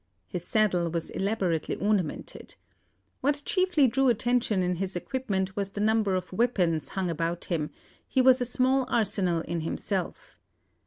[0.27, 2.55] His saddle was elaborately ornamented.
[3.19, 7.69] What chiefly drew attention in his equipment was the number of weapons hung about him;
[8.07, 10.39] he was a small arsenal in himself!